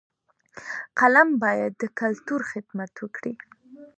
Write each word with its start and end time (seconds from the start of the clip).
فلم 0.99 1.29
باید 1.43 1.71
د 1.81 1.83
کلتور 1.99 2.41
خدمت 2.51 2.93
وکړي 2.99 3.33